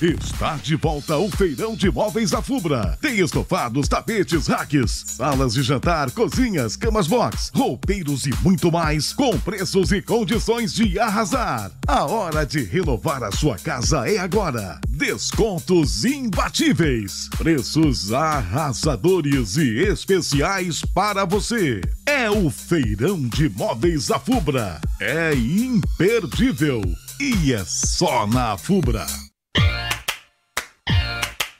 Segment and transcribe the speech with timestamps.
[0.00, 2.96] Está de volta o Feirão de Móveis da Fubra.
[3.02, 9.38] Tem estofados, tapetes, racks, salas de jantar, cozinhas, camas box, roupeiros e muito mais, com
[9.38, 11.70] preços e condições de arrasar.
[11.86, 14.80] A hora de renovar a sua casa é agora.
[14.88, 21.82] Descontos imbatíveis, preços arrasadores e especiais para você.
[22.06, 24.80] É o Feirão de Móveis da Fubra.
[24.98, 26.80] É imperdível.
[27.20, 29.06] E é só na Fubra.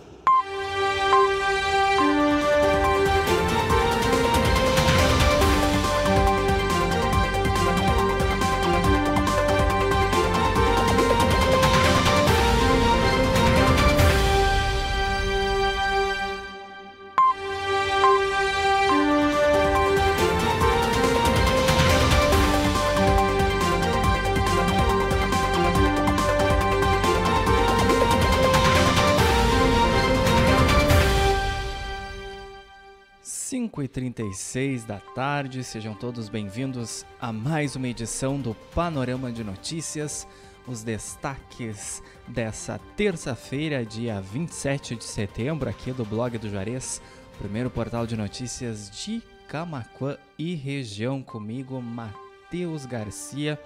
[34.31, 40.27] 36 da tarde, sejam todos bem-vindos a mais uma edição do Panorama de Notícias.
[40.69, 47.03] Os destaques dessa terça-feira, dia 27 de setembro, aqui do blog do Juarez,
[47.39, 53.59] primeiro portal de notícias de Camaquã e região, comigo, Matheus Garcia.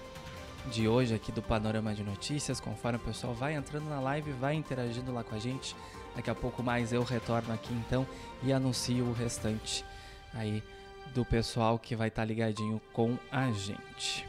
[0.72, 2.60] de hoje aqui do Panorama de Notícias.
[2.60, 5.76] Conforme o pessoal vai entrando na live, vai interagindo lá com a gente.
[6.16, 8.06] Daqui a pouco mais eu retorno aqui então
[8.44, 9.84] e anuncio o restante
[10.34, 10.64] aí
[11.14, 14.28] do pessoal que vai estar tá ligadinho com a gente.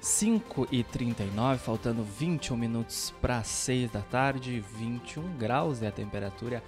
[0.00, 6.62] 5 e 39, faltando 21 minutos para 6 da tarde, 21 graus é a temperatura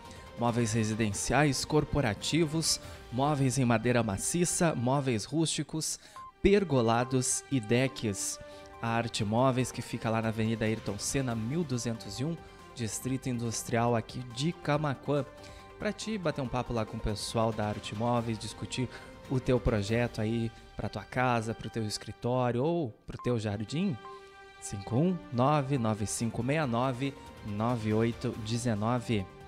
[0.42, 2.80] móveis residenciais, corporativos,
[3.12, 6.00] móveis em madeira maciça, móveis rústicos,
[6.42, 8.40] pergolados e decks.
[8.82, 12.36] A Arte Móveis, que fica lá na Avenida Ayrton Senna, 1201,
[12.74, 15.24] Distrito Industrial aqui de Camacuã.
[15.78, 18.88] Para ti bater um papo lá com o pessoal da Arte Móveis, discutir
[19.30, 23.38] o teu projeto aí para tua casa, para o teu escritório ou para o teu
[23.38, 23.96] jardim,
[24.60, 27.14] 5199569
[27.46, 29.41] 9819.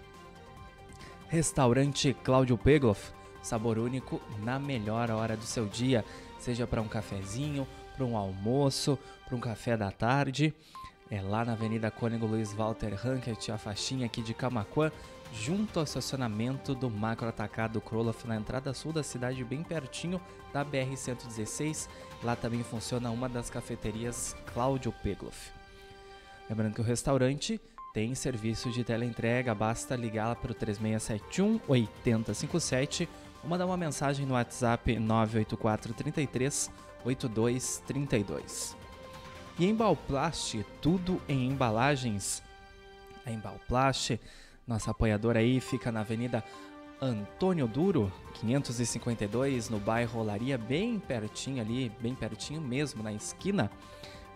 [1.29, 3.13] Restaurante Cláudio Pegloff,
[3.43, 6.05] sabor único na melhor hora do seu dia,
[6.39, 7.67] seja para um cafezinho,
[7.97, 10.55] para um almoço, para um café da tarde.
[11.11, 14.93] É lá na Avenida Cônego Luiz Walter Rankert, a faixinha aqui de Camacuã,
[15.33, 20.21] junto ao estacionamento do Macro Atacado Kroloff, na entrada sul da cidade, bem pertinho
[20.53, 21.89] da BR-116.
[22.23, 25.51] Lá também funciona uma das cafeterias Cláudio Pegloff.
[26.49, 27.61] Lembrando que o restaurante
[27.95, 33.09] tem serviço de teleentrega, basta ligar para o 3671 8057
[33.41, 36.71] ou mandar uma mensagem no WhatsApp 984 33
[37.05, 38.77] 8232.
[39.57, 42.43] E Embalplast, tudo em embalagens.
[43.25, 44.19] A Embalplast,
[44.67, 46.43] nossa apoiadora aí, fica na Avenida
[47.01, 53.71] Antônio Duro, 552, no bairro Olaria, bem pertinho ali, bem pertinho mesmo, na esquina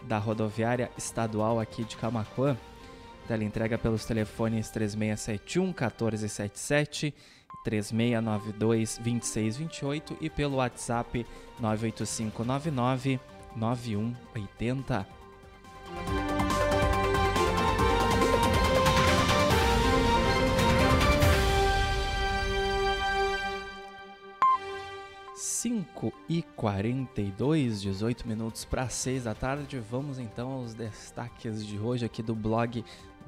[0.03, 2.57] da rodoviária estadual aqui de Camacuã.
[3.29, 7.15] Tela entrega pelos telefones 3671 1477,
[7.63, 11.27] 3692 2628 e pelo WhatsApp
[11.61, 13.21] 98599
[13.55, 15.07] 9180.
[25.37, 29.79] Cinco e quarenta e dois, 18 minutos para 6 da tarde.
[29.79, 32.83] Vamos então aos destaques de hoje aqui do blog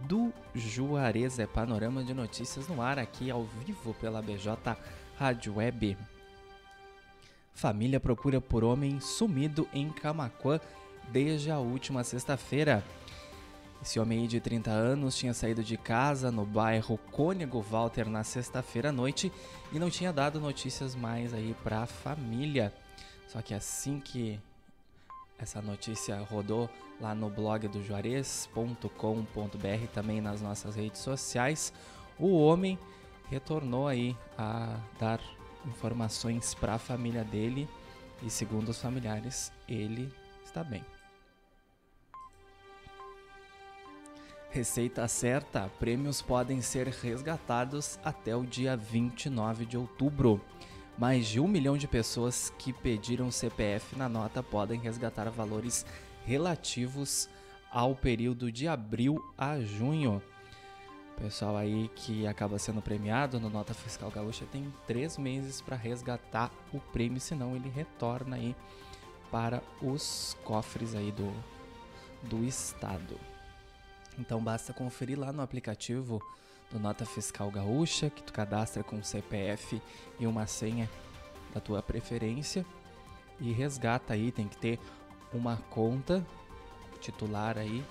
[0.06, 1.38] do Juarez.
[1.38, 4.76] É panorama de notícias no ar aqui ao vivo pela BJ
[5.16, 5.96] Rádio Web.
[7.52, 10.58] Família procura por homem sumido em Camacuã
[11.10, 12.84] desde a última sexta-feira.
[13.82, 18.90] Esse homem de 30 anos tinha saído de casa no bairro Cônego Walter na sexta-feira
[18.90, 19.32] à noite
[19.72, 22.74] e não tinha dado notícias mais aí para a família.
[23.26, 24.38] Só que assim que
[25.40, 26.68] essa notícia rodou
[27.00, 28.86] lá no blog do Juarez.com.br,
[29.92, 31.72] também nas nossas redes sociais.
[32.18, 32.78] O homem
[33.30, 35.20] retornou aí a dar
[35.66, 37.68] informações para a família dele
[38.22, 40.12] e, segundo os familiares, ele
[40.44, 40.84] está bem.
[44.50, 50.40] Receita certa: prêmios podem ser resgatados até o dia 29 de outubro.
[51.00, 55.86] Mais de um milhão de pessoas que pediram CPF na nota podem resgatar valores
[56.26, 57.26] relativos
[57.72, 60.22] ao período de abril a junho.
[61.16, 66.50] Pessoal aí que acaba sendo premiado no Nota Fiscal Gaúcha tem três meses para resgatar
[66.70, 68.54] o prêmio, senão ele retorna aí
[69.30, 71.32] para os cofres aí do,
[72.24, 73.18] do estado.
[74.18, 76.20] Então basta conferir lá no aplicativo
[76.70, 79.80] do Nota Fiscal Gaúcha, que tu cadastra com CPF
[80.18, 80.88] e uma senha
[81.52, 82.64] da tua preferência
[83.40, 84.78] e resgata aí, tem que ter
[85.32, 86.24] uma conta
[87.00, 87.82] titular aí,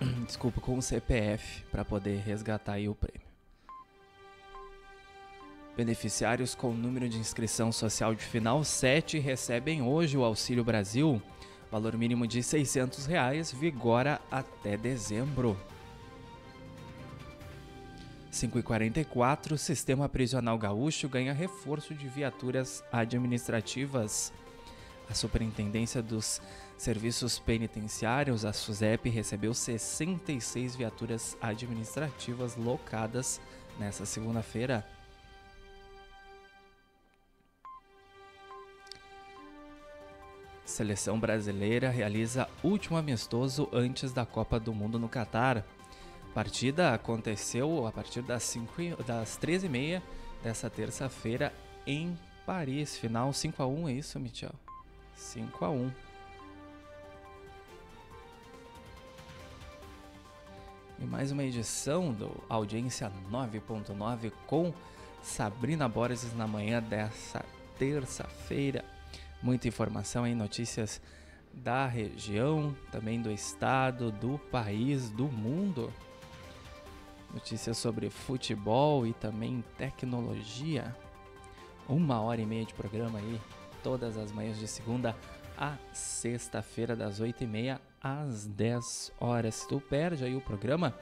[0.26, 3.24] desculpa, com o CPF para poder resgatar aí o prêmio.
[5.76, 11.20] Beneficiários com número de inscrição social de final 7 recebem hoje o Auxílio Brasil,
[11.70, 15.56] valor mínimo de 600 reais, vigora até dezembro.
[18.34, 24.32] 5h44, o Sistema Prisional Gaúcho ganha reforço de viaturas administrativas.
[25.08, 26.42] A Superintendência dos
[26.76, 33.40] Serviços Penitenciários, a SUSEP, recebeu 66 viaturas administrativas locadas
[33.78, 34.84] nesta segunda-feira.
[40.64, 45.64] Seleção brasileira realiza último amistoso antes da Copa do Mundo no Catar
[46.34, 50.02] partida aconteceu a partir das, 5, das 13h30
[50.42, 51.54] dessa terça-feira
[51.86, 52.96] em Paris.
[52.96, 54.52] Final 5 a 1 é isso, Michel?
[55.14, 55.92] 5 a 1
[60.98, 64.74] E mais uma edição do Audiência 9.9 com
[65.22, 67.44] Sabrina Borges na manhã dessa
[67.78, 68.84] terça-feira.
[69.40, 71.00] Muita informação em notícias
[71.52, 75.92] da região, também do estado, do país, do mundo
[77.34, 80.96] notícias sobre futebol e também tecnologia.
[81.88, 83.40] Uma hora e meia de programa aí,
[83.82, 85.14] todas as manhãs de segunda
[85.56, 89.56] a sexta-feira, das oito e meia às dez horas.
[89.56, 90.94] Se tu perde aí o programa,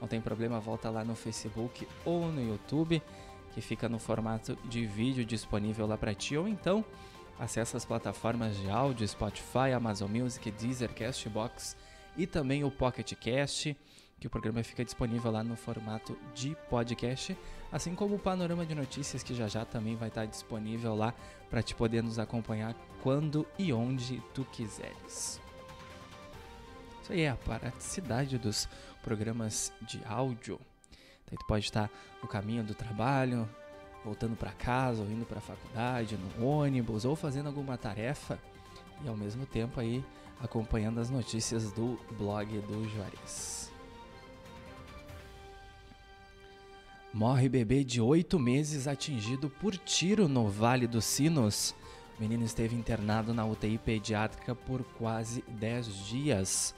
[0.00, 3.02] não tem problema, volta lá no Facebook ou no YouTube,
[3.52, 6.84] que fica no formato de vídeo disponível lá para ti, ou então
[7.38, 11.76] acessa as plataformas de áudio, Spotify, Amazon Music, Deezer, Castbox
[12.16, 13.76] e também o Pocket Cast
[14.20, 17.36] que o programa fica disponível lá no formato de podcast,
[17.70, 21.14] assim como o panorama de notícias que já já também vai estar disponível lá
[21.48, 25.40] para te poder nos acompanhar quando e onde tu quiseres.
[27.02, 28.68] Isso aí é a praticidade dos
[29.02, 30.60] programas de áudio.
[31.24, 31.90] Então, tu pode estar
[32.22, 33.48] no caminho do trabalho,
[34.04, 38.38] voltando para casa, ou indo para a faculdade, no ônibus, ou fazendo alguma tarefa
[39.04, 40.04] e ao mesmo tempo aí
[40.40, 43.77] acompanhando as notícias do blog do Juarez.
[47.12, 51.74] Morre bebê de 8 meses atingido por tiro no Vale dos Sinos.
[52.18, 56.74] O menino esteve internado na UTI pediátrica por quase 10 dias.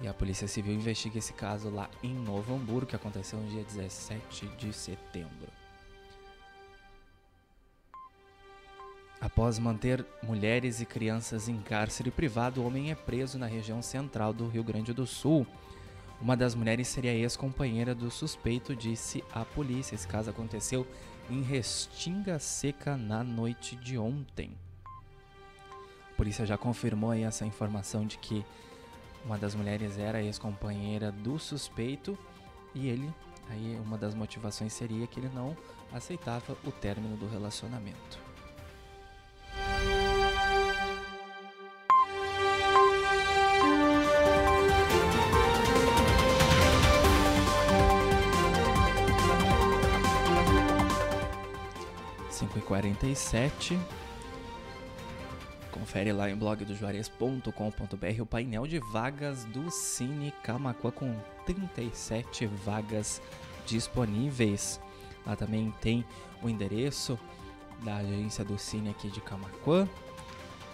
[0.00, 3.64] E a Polícia Civil investiga esse caso lá em Novo Hamburgo, que aconteceu no dia
[3.64, 5.48] 17 de setembro.
[9.20, 14.32] Após manter mulheres e crianças em cárcere privado, o homem é preso na região central
[14.32, 15.44] do Rio Grande do Sul.
[16.20, 19.94] Uma das mulheres seria ex-companheira do suspeito, disse a polícia.
[19.94, 20.86] Esse caso aconteceu
[21.30, 24.56] em Restinga Seca na noite de ontem.
[24.84, 28.44] A polícia já confirmou essa informação de que
[29.24, 32.18] uma das mulheres era ex-companheira do suspeito
[32.74, 33.12] e ele,
[33.48, 35.56] aí uma das motivações seria que ele não
[35.92, 38.27] aceitava o término do relacionamento.
[52.38, 53.78] 5h47.
[55.70, 61.14] Confere lá em blogdojuarez.com.br o painel de vagas do Cine Camacuã com
[61.46, 63.20] 37 vagas
[63.66, 64.80] disponíveis.
[65.26, 66.04] Lá também tem
[66.42, 67.18] o endereço
[67.82, 69.88] da agência do Cine aqui de Camacuã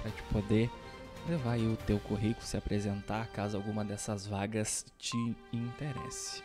[0.01, 0.71] para te poder
[1.29, 6.43] levar o teu currículo, se apresentar caso alguma dessas vagas te interesse.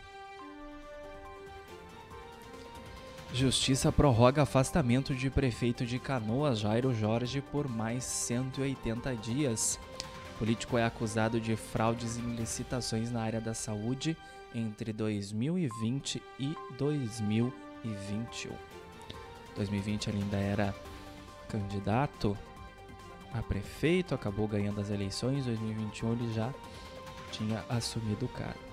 [3.32, 9.78] Justiça prorroga afastamento de prefeito de Canoas, Jairo Jorge, por mais 180 dias.
[10.34, 14.16] O político é acusado de fraudes em licitações na área da saúde
[14.52, 18.50] entre 2020 e 2021.
[19.54, 20.74] 2020 ele ainda era
[21.48, 22.36] candidato
[23.32, 25.44] a prefeito, acabou ganhando as eleições.
[25.44, 26.52] 2021 ele já
[27.30, 28.69] tinha assumido o cargo.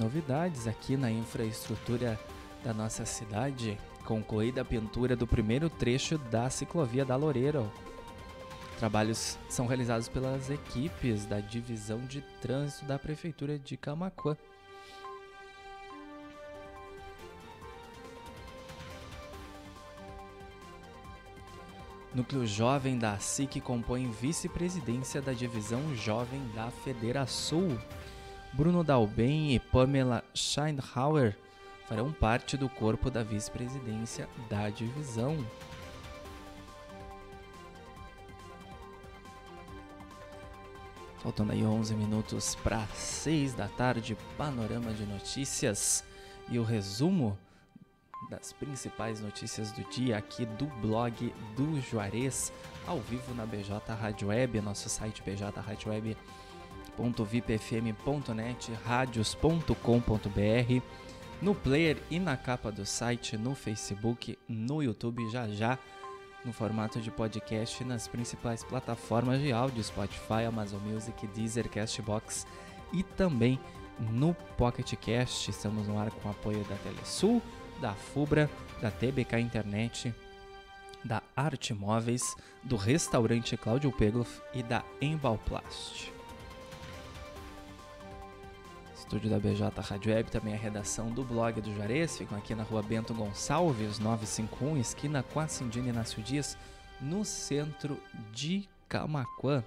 [0.00, 2.18] Novidades aqui na infraestrutura
[2.64, 3.78] da nossa cidade.
[4.04, 7.70] Concluída a pintura do primeiro trecho da ciclovia da Loureiro.
[8.78, 14.34] Trabalhos são realizados pelas equipes da Divisão de Trânsito da Prefeitura de Camacuã.
[22.14, 27.78] Núcleo Jovem da SIC compõe vice-presidência da Divisão Jovem da Federação.
[28.52, 31.36] Bruno Dalben e Pamela Scheinhauer
[31.86, 35.44] farão parte do corpo da vice-presidência da divisão.
[41.18, 46.02] Faltando aí 11 minutos para 6 da tarde, panorama de notícias
[46.48, 47.38] e o resumo
[48.30, 52.52] das principais notícias do dia aqui do blog do Juarez,
[52.86, 56.16] ao vivo na BJ Rádio Web, nosso site BJ Rádio Web
[57.00, 60.82] www.vipfm.net, radios.com.br,
[61.40, 65.78] no player e na capa do site, no Facebook, no YouTube, já já
[66.44, 72.46] no formato de podcast nas principais plataformas de áudio, Spotify, Amazon Music, Deezer, Castbox
[72.92, 73.58] e também
[73.98, 75.50] no Pocket Cast.
[75.50, 77.42] Estamos no ar com apoio da Telesul,
[77.80, 78.48] da Fubra,
[78.80, 80.14] da TBK Internet,
[81.04, 86.19] da Arte Móveis, do restaurante Cláudio Pegloff e da Embalplast
[89.10, 92.62] estúdio da BJ Rádio Web, também a redação do blog do Juarez, ficam aqui na
[92.62, 96.56] rua Bento Gonçalves, 951, esquina com a Cindina Inácio Dias,
[97.00, 98.00] no centro
[98.30, 99.64] de Camacuã.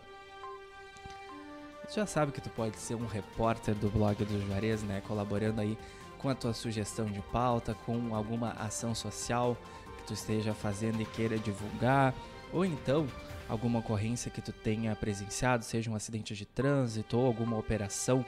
[1.90, 5.02] Tu já sabe que tu pode ser um repórter do blog do Juarez, né?
[5.06, 5.78] Colaborando aí
[6.20, 9.58] com a tua sugestão de pauta, com alguma ação social
[9.98, 12.14] que tu esteja fazendo e queira divulgar,
[12.54, 13.06] ou então
[13.50, 18.26] alguma ocorrência que tu tenha presenciado, seja um acidente de trânsito ou alguma operação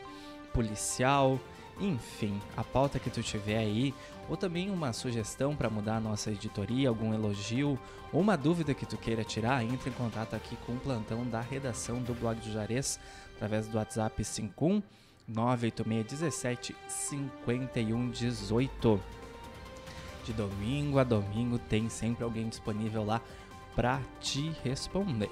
[0.55, 1.37] policial,
[1.79, 3.93] enfim, a pauta que tu tiver aí,
[4.29, 7.77] ou também uma sugestão para mudar a nossa editoria, algum elogio,
[8.13, 11.41] ou uma dúvida que tu queira tirar, entre em contato aqui com o plantão da
[11.41, 12.97] redação do blog do Jarez,
[13.35, 14.81] através do WhatsApp 51
[15.27, 19.01] 98617 5118.
[20.23, 23.21] De domingo a domingo tem sempre alguém disponível lá
[23.75, 25.29] para te responder.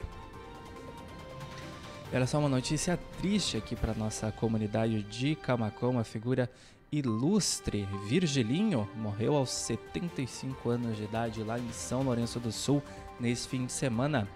[2.13, 6.47] Era só uma notícia triste aqui para nossa comunidade de Camacão, uma figura
[6.91, 7.88] ilustre.
[8.06, 12.84] Virgilinho morreu aos 75 anos de idade lá em São Lourenço do Sul
[13.19, 14.28] nesse fim de semana.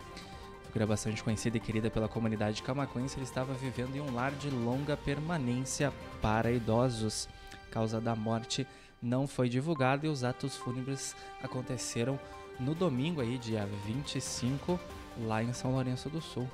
[0.65, 4.49] Figura bastante conhecida e querida pela comunidade camacuense, ele estava vivendo em um lar de
[4.49, 7.29] longa permanência para idosos.
[7.53, 8.65] A causa da morte
[8.99, 12.19] não foi divulgada e os atos fúnebres aconteceram
[12.59, 14.79] no domingo aí, dia 25,
[15.27, 16.49] lá em São Lourenço do Sul.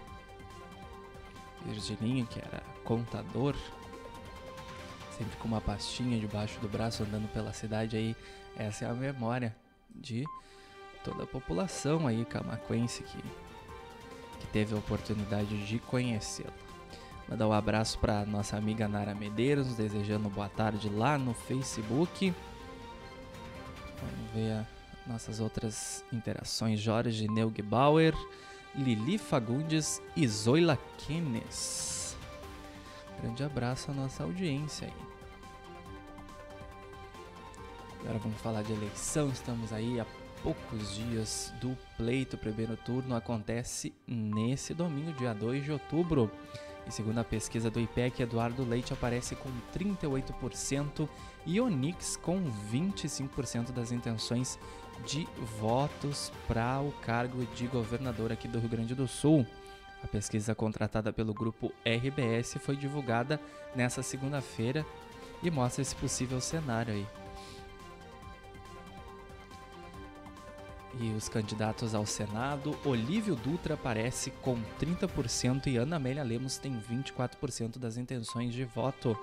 [1.66, 3.56] Virgilinho, que era contador,
[5.18, 8.16] sempre com uma pastinha debaixo do braço andando pela cidade aí.
[8.56, 9.56] Essa é a memória
[9.94, 10.26] de
[11.04, 13.22] toda a população aí camacuense que,
[14.40, 16.54] que teve a oportunidade de conhecê-lo.
[17.28, 22.34] Mandar um abraço para nossa amiga Nara Medeiros, desejando boa tarde lá no Facebook.
[24.02, 24.66] Vamos ver
[25.08, 26.80] nossas outras interações.
[26.80, 28.14] Jorge Neugbauer.
[28.76, 32.18] Lili Fagundes e Zoila Kenes.
[33.22, 35.14] Grande abraço à nossa audiência aí.
[38.02, 39.30] Agora vamos falar de eleição.
[39.30, 40.06] Estamos aí a
[40.42, 42.36] poucos dias do pleito.
[42.36, 46.30] O primeiro turno acontece nesse domingo, dia 2 de outubro.
[46.86, 51.08] E segundo a pesquisa do IPEC, Eduardo Leite aparece com 38%
[51.46, 54.60] e Onix com 25% das intenções
[55.06, 55.28] de
[55.60, 59.46] votos para o cargo de governador aqui do Rio Grande do Sul.
[60.04, 63.40] A pesquisa contratada pelo grupo RBS foi divulgada
[63.76, 64.86] nesta segunda-feira
[65.42, 67.08] e mostra esse possível cenário aí.
[71.00, 76.80] E os candidatos ao Senado, Olívio Dutra aparece com 30% e Ana Amélia Lemos tem
[76.80, 79.18] 24% das intenções de voto.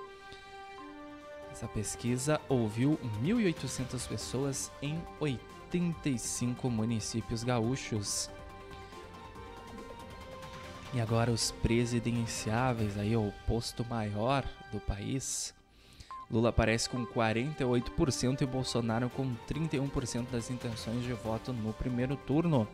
[1.51, 8.29] Essa pesquisa ouviu 1.800 pessoas em 85 municípios gaúchos.
[10.93, 15.53] E agora os presidenciáveis aí, o posto maior do país.
[16.29, 22.67] Lula aparece com 48% e Bolsonaro com 31% das intenções de voto no primeiro turno.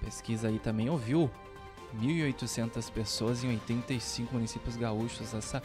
[0.00, 1.30] Pesquisa aí também ouviu
[1.98, 5.32] 1.800 pessoas em 85 municípios gaúchos.
[5.32, 5.62] Essa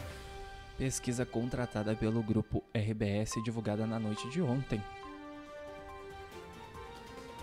[0.78, 4.80] pesquisa contratada pelo grupo RBS divulgada na noite de ontem.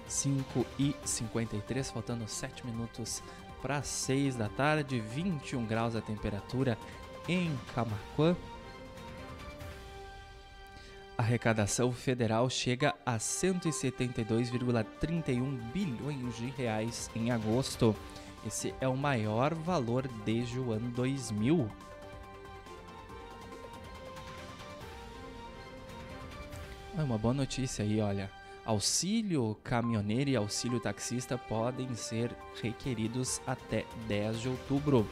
[0.08, 3.21] 5 e 53, faltando 7 minutos
[3.62, 6.78] para 6 da tarde, 21 graus a temperatura
[7.28, 8.38] em Camacuã.
[11.17, 17.95] A arrecadação federal chega a 172,31 bilhões de reais em agosto.
[18.45, 21.67] Esse é o maior valor desde o ano 2000.
[26.97, 28.31] É uma boa notícia aí, olha.
[28.63, 35.05] Auxílio caminhoneiro e auxílio taxista podem ser requeridos até 10 de outubro.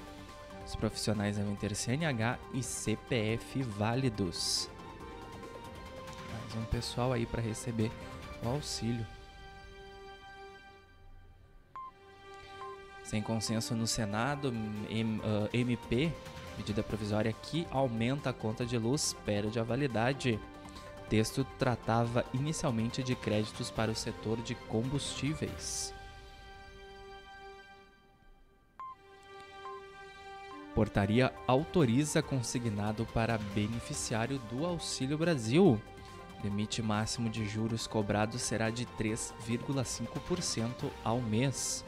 [0.66, 4.70] Os profissionais devem ter CNH e CPF válidos.
[6.32, 7.92] Mais um pessoal aí para receber
[8.42, 9.06] o auxílio.
[13.04, 14.54] Sem consenso no Senado,
[15.52, 16.14] MP,
[16.58, 20.40] medida provisória que aumenta a conta de luz, perde a validade
[21.14, 25.94] texto tratava inicialmente de créditos para o setor de combustíveis.
[30.74, 35.80] Portaria autoriza consignado para beneficiário do Auxílio Brasil.
[36.44, 41.86] Limite máximo de juros cobrados será de 3,5% ao mês.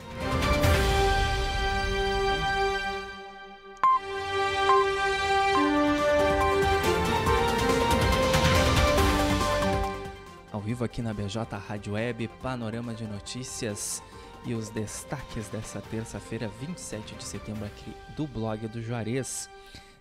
[10.75, 14.03] Vivo aqui na BJ Rádio Web, panorama de notícias
[14.43, 19.49] e os destaques dessa terça-feira, 27 de setembro, aqui do blog do Juarez.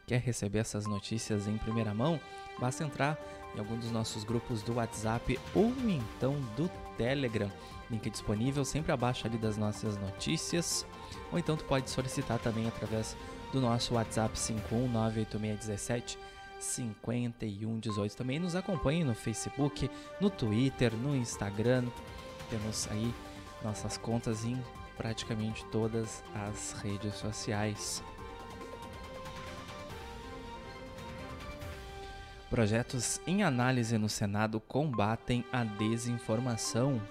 [0.05, 2.19] Quer receber essas notícias em primeira mão?
[2.59, 3.17] Basta entrar
[3.55, 7.53] em algum dos nossos grupos do WhatsApp ou então do Telegram.
[7.89, 10.85] Link disponível sempre abaixo ali das nossas notícias.
[11.31, 13.17] Ou então tu pode solicitar também através
[13.53, 16.19] do nosso WhatsApp 5198617
[16.65, 18.17] 5118.
[18.17, 21.85] Também nos acompanhe no Facebook, no Twitter, no Instagram.
[22.51, 23.13] Temos aí
[23.63, 24.61] nossas contas em
[24.97, 28.03] praticamente todas as redes sociais.
[32.49, 37.03] Projetos em análise no Senado combatem a desinformação.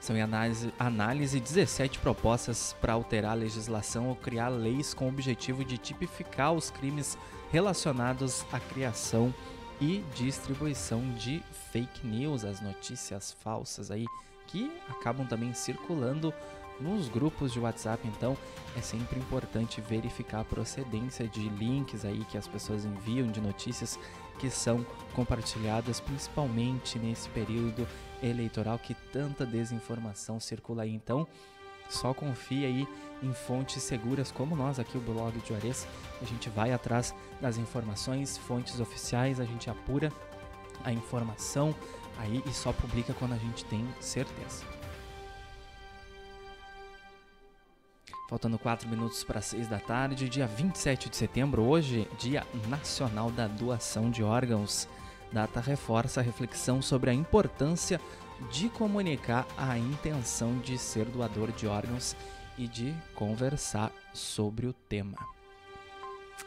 [0.00, 5.08] São em análise, análise 17 propostas para alterar a legislação ou criar leis com o
[5.08, 7.18] objetivo de tipificar os crimes
[7.54, 9.32] relacionados à criação
[9.80, 11.40] e distribuição de
[11.70, 14.06] fake news, as notícias falsas aí
[14.48, 16.34] que acabam também circulando
[16.80, 18.08] nos grupos de WhatsApp.
[18.08, 18.36] Então
[18.76, 24.00] é sempre importante verificar a procedência de links aí que as pessoas enviam de notícias
[24.40, 27.86] que são compartilhadas, principalmente nesse período
[28.20, 30.92] eleitoral que tanta desinformação circula aí.
[30.92, 31.24] Então
[31.88, 32.88] só confie aí
[33.22, 35.86] em fontes seguras como nós aqui o blog de Juarez.
[36.20, 40.12] A gente vai atrás das informações, fontes oficiais, a gente apura
[40.84, 41.74] a informação
[42.18, 44.64] aí e só publica quando a gente tem certeza.
[48.28, 53.46] Faltando 4 minutos para 6 da tarde, dia 27 de setembro, hoje, Dia Nacional da
[53.46, 54.88] Doação de Órgãos.
[55.30, 58.00] Data reforça a reflexão sobre a importância
[58.50, 62.16] de comunicar a intenção de ser doador de órgãos
[62.58, 65.18] e de conversar sobre o tema.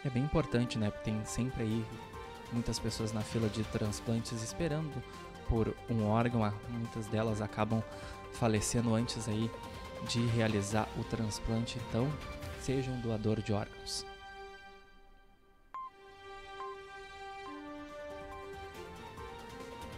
[0.05, 0.91] É bem importante, né?
[0.91, 1.85] Tem sempre aí
[2.51, 5.03] muitas pessoas na fila de transplantes esperando
[5.47, 7.81] por um órgão, ah, muitas delas acabam
[8.33, 9.49] falecendo antes aí
[10.07, 12.11] de realizar o transplante, então
[12.61, 14.05] seja um doador de órgãos.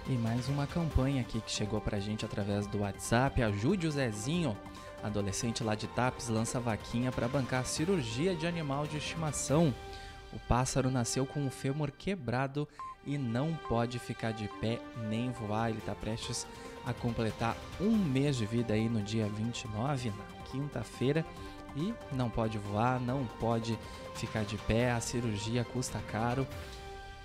[0.09, 3.43] E mais uma campanha aqui que chegou pra gente através do WhatsApp.
[3.43, 4.57] Ajude o Zezinho.
[5.03, 9.71] Adolescente lá de Tapes lança vaquinha para bancar cirurgia de animal de estimação.
[10.33, 12.67] O pássaro nasceu com o fêmur quebrado
[13.05, 15.69] e não pode ficar de pé nem voar.
[15.69, 16.47] Ele está prestes
[16.87, 21.23] a completar um mês de vida aí no dia 29, na quinta-feira,
[21.75, 23.77] e não pode voar, não pode
[24.15, 24.89] ficar de pé.
[24.89, 26.47] A cirurgia custa caro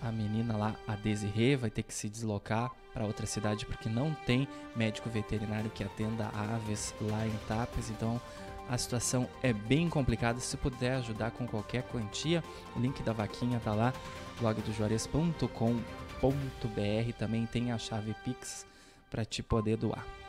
[0.05, 4.15] a menina lá, a Desirê, vai ter que se deslocar para outra cidade porque não
[4.27, 8.21] tem médico veterinário que atenda aves lá em Tapes, então
[8.69, 10.41] a situação é bem complicada.
[10.41, 12.43] Se puder ajudar com qualquer quantia,
[12.77, 13.93] o link da vaquinha tá lá,
[14.39, 18.67] blogdojuarez.com.br, também tem a chave Pix
[19.11, 20.24] para te poder doar.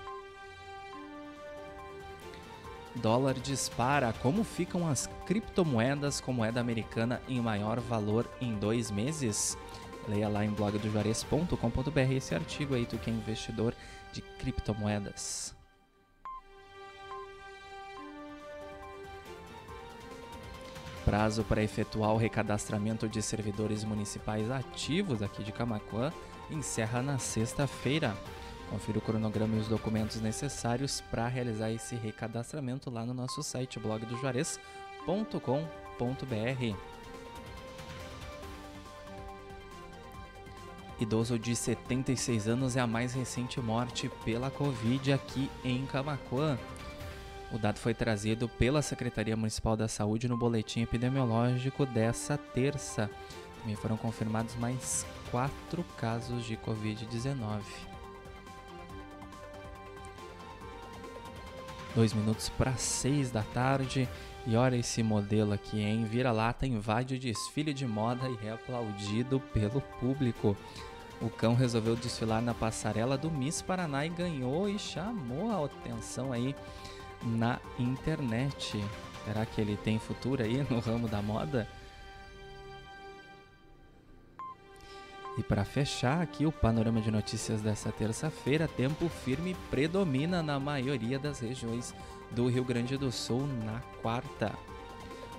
[2.95, 4.13] Dólar dispara.
[4.13, 9.57] Como ficam as criptomoedas com moeda americana em maior valor em dois meses?
[10.07, 13.73] Leia lá em blogdojuarez.com.br esse artigo aí, tu que é investidor
[14.13, 15.55] de criptomoedas.
[21.03, 26.11] Prazo para efetuar o recadastramento de servidores municipais ativos aqui de Camacuã
[26.49, 28.15] encerra na sexta-feira.
[28.69, 33.79] Confira o cronograma e os documentos necessários para realizar esse recadastramento lá no nosso site
[33.79, 36.75] blogdojuarez.com.br.
[40.97, 46.57] Idoso de 76 anos é a mais recente morte pela Covid aqui em Camacuã.
[47.51, 53.09] O dado foi trazido pela Secretaria Municipal da Saúde no boletim epidemiológico dessa terça.
[53.59, 57.94] Também foram confirmados mais quatro casos de Covid-19.
[61.95, 64.09] Dois minutos para seis da tarde.
[64.45, 66.03] E olha esse modelo aqui, hein?
[66.03, 70.57] Vira-lata invade o desfile de moda e é aplaudido pelo público.
[71.21, 76.33] O cão resolveu desfilar na passarela do Miss Paraná e ganhou e chamou a atenção
[76.33, 76.53] aí
[77.23, 78.83] na internet.
[79.23, 81.65] Será que ele tem futuro aí no ramo da moda?
[85.37, 91.19] E para fechar aqui o panorama de notícias dessa terça-feira, tempo firme predomina na maioria
[91.19, 91.93] das regiões
[92.31, 94.53] do Rio Grande do Sul na quarta.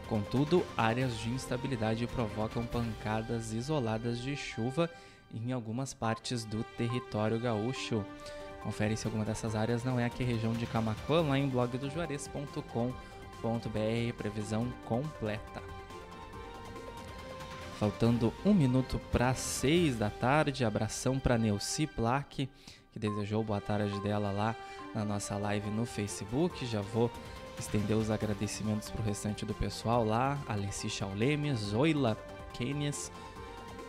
[0.08, 4.90] Contudo, áreas de instabilidade provocam pancadas isoladas de chuva
[5.34, 8.04] em algumas partes do território gaúcho.
[8.62, 14.68] Confere se alguma dessas áreas não é aqui região de Camacuã, lá em blogdojuarez.com.br, previsão
[14.84, 15.75] completa.
[17.78, 22.48] Faltando um minuto para seis da tarde, abração para Neuci Plaque,
[22.90, 24.56] que desejou boa tarde dela lá
[24.94, 26.64] na nossa live no Facebook.
[26.64, 27.10] Já vou
[27.58, 32.16] estender os agradecimentos para o restante do pessoal lá, Alessi Chauleme, Zoila
[32.54, 33.12] Keynes,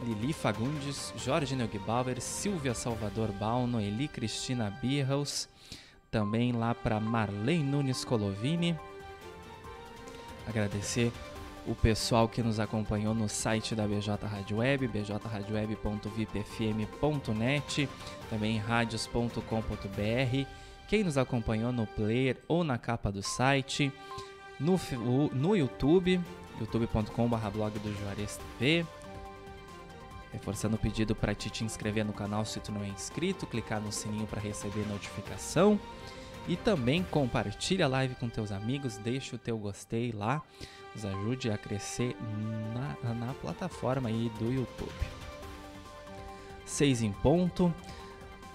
[0.03, 5.47] Lili Fagundes, Jorge Neugbauer, Silvia Salvador Balno, Eli Cristina Birhaus,
[6.11, 8.77] também lá para Marlene Nunes Colovini.
[10.45, 11.13] Agradecer
[11.67, 17.87] o pessoal que nos acompanhou no site da BJ Rádio Web, bjradioweb.vipfm.net,
[18.29, 20.47] também radios.com.br,
[20.87, 23.91] quem nos acompanhou no player ou na capa do site,
[24.59, 24.79] no,
[25.33, 26.19] no YouTube,
[26.59, 28.83] youtube.com.br blog do Juarez TV,
[30.31, 33.81] Reforçando o pedido para te, te inscrever no canal se tu não é inscrito, clicar
[33.81, 35.79] no sininho para receber notificação.
[36.47, 40.41] E também compartilha a live com teus amigos, deixa o teu gostei lá,
[40.97, 42.15] nos ajude a crescer
[42.73, 44.91] na, na plataforma aí do YouTube.
[46.65, 47.73] 6 em ponto.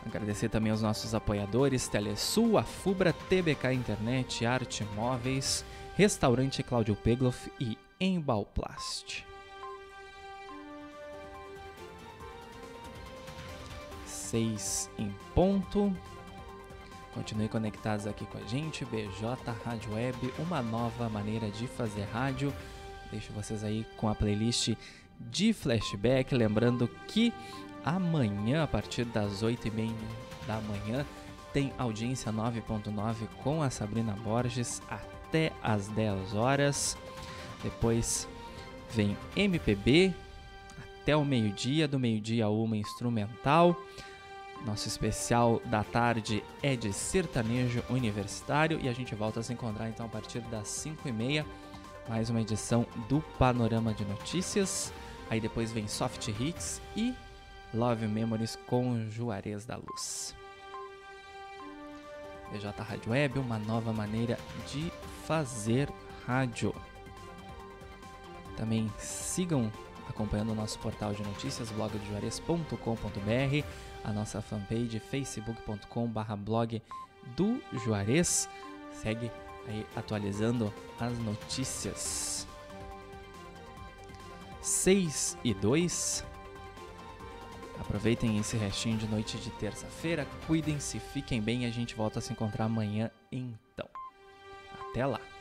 [0.05, 7.51] Agradecer também aos nossos apoiadores Telesul, a Fubra, TBK Internet, Arte Móveis, Restaurante Cláudio Pegloff
[7.61, 9.25] e Embalplast.
[14.05, 15.97] 6 em ponto.
[17.15, 22.53] Continue conectados aqui com a gente, BJ Rádio Web, uma nova maneira de fazer rádio.
[23.11, 24.75] Deixo vocês aí com a playlist
[25.21, 27.33] de flashback, lembrando que
[27.85, 29.93] amanhã, a partir das 8h30
[30.47, 31.05] da manhã,
[31.53, 36.97] tem audiência 9.9 com a Sabrina Borges até as 10 horas.
[37.63, 38.27] Depois
[38.91, 40.15] vem MPB
[41.03, 43.77] até o meio-dia, do meio-dia a uma instrumental.
[44.65, 49.89] Nosso especial da tarde é de sertanejo universitário e a gente volta a se encontrar
[49.89, 51.45] então a partir das 5 e meia.
[52.09, 54.93] Mais uma edição do Panorama de Notícias.
[55.29, 57.13] Aí depois vem Soft Hits e
[57.75, 60.35] Love Memories com Juarez da Luz.
[62.53, 64.39] BJ Rádio Web, uma nova maneira
[64.71, 64.93] de
[65.27, 65.89] fazer
[66.25, 66.73] rádio.
[68.57, 69.73] Também sigam
[70.09, 73.67] acompanhando o nosso portal de notícias, blogdojuarez.com.br
[74.05, 76.83] a nossa fanpage facebook.com/barra blog
[77.37, 78.49] do Juarez.
[78.93, 79.31] Segue
[79.67, 82.47] aí atualizando as notícias.
[84.61, 86.25] 6 e 2.
[87.81, 92.23] Aproveitem esse restinho de noite de terça-feira, cuidem-se, fiquem bem e a gente volta a
[92.23, 93.89] se encontrar amanhã então.
[94.91, 95.32] Até lá!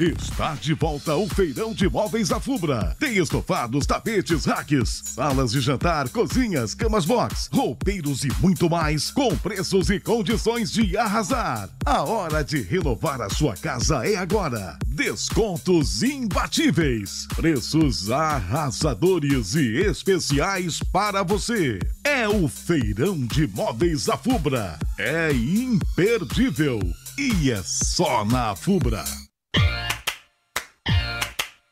[0.00, 2.96] Está de volta o Feirão de Móveis da Fubra.
[2.98, 9.36] Tem estofados, tapetes, racks, salas de jantar, cozinhas, camas box, roupeiros e muito mais, com
[9.36, 11.68] preços e condições de arrasar.
[11.84, 14.78] A hora de renovar a sua casa é agora.
[14.86, 21.78] Descontos imbatíveis, preços arrasadores e especiais para você.
[22.02, 24.78] É o Feirão de Móveis da Fubra.
[24.96, 26.80] É imperdível
[27.18, 29.04] e é só na Fubra.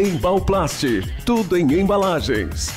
[0.00, 0.82] Embalplast,
[1.26, 2.70] tudo em embalagens.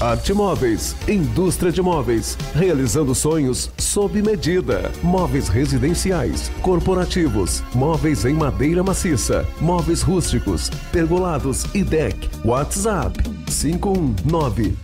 [0.00, 4.90] Arte Móveis, indústria de móveis, realizando sonhos sob medida.
[5.02, 12.30] Móveis residenciais, corporativos, móveis em madeira maciça, móveis rústicos, pergolados e deck.
[12.42, 14.83] WhatsApp 519